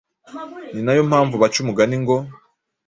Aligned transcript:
Ni 0.73 0.81
na 0.83 0.91
yo 0.97 1.03
mpamvu 1.09 1.35
baca 1.41 1.57
umugani 1.63 1.95
ngo 2.03 2.15